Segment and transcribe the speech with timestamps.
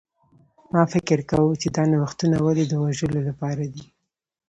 [0.71, 3.85] ما فکر کاوه چې دا نوښتونه ولې د وژلو لپاره دي